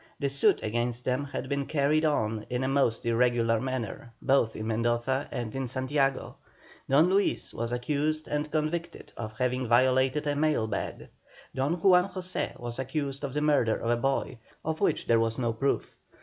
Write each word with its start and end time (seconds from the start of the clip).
The 0.19 0.29
suit 0.29 0.63
against 0.63 1.05
them 1.05 1.25
had 1.25 1.47
been 1.47 1.67
carried 1.67 2.03
on 2.05 2.43
in 2.49 2.63
a 2.63 2.67
most 2.67 3.05
irregular 3.05 3.61
manner, 3.61 4.11
both 4.19 4.55
in 4.55 4.65
Mendoza 4.65 5.27
and 5.29 5.53
in 5.53 5.67
Santiago. 5.67 6.37
Don 6.89 7.07
Luis 7.07 7.53
was 7.53 7.71
accused 7.71 8.27
and 8.27 8.49
convicted 8.51 9.13
of 9.15 9.37
having 9.37 9.67
violated 9.67 10.25
a 10.25 10.35
mail 10.35 10.65
bag; 10.65 11.09
Don 11.53 11.75
Juan 11.75 12.09
José 12.09 12.59
was 12.59 12.79
accused 12.79 13.23
of 13.23 13.35
the 13.35 13.41
murder 13.41 13.77
of 13.77 13.91
a 13.91 13.95
boy, 13.95 14.39
of 14.65 14.81
which 14.81 15.05
there 15.05 15.19
was 15.19 15.37
no 15.37 15.53
proof. 15.53 15.95